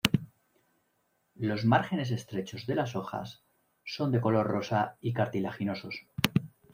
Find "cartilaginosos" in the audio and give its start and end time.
5.13-6.07